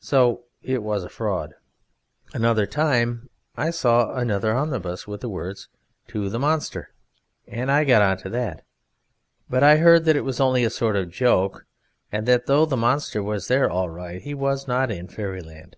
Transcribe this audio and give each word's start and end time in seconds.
So 0.00 0.44
it 0.62 0.82
was 0.82 1.04
a 1.04 1.10
fraud. 1.10 1.54
Another 2.32 2.64
time 2.64 3.28
I 3.54 3.68
saw 3.68 4.14
another 4.16 4.56
omnibus 4.56 5.06
with 5.06 5.20
the 5.20 5.28
words, 5.28 5.68
'To 6.06 6.30
the 6.30 6.38
Monster,' 6.38 6.90
and 7.46 7.70
I 7.70 7.84
got 7.84 8.00
into 8.16 8.30
that, 8.30 8.64
but 9.50 9.62
I 9.62 9.76
heard 9.76 10.06
that 10.06 10.16
it 10.16 10.24
was 10.24 10.40
only 10.40 10.64
a 10.64 10.70
sort 10.70 10.96
of 10.96 11.10
joke, 11.10 11.66
and 12.10 12.24
that 12.26 12.46
though 12.46 12.64
the 12.64 12.78
Monster 12.78 13.22
was 13.22 13.48
there 13.48 13.68
all 13.70 13.90
right, 13.90 14.22
he 14.22 14.32
was 14.32 14.66
not 14.66 14.90
in 14.90 15.06
Fairyland. 15.06 15.76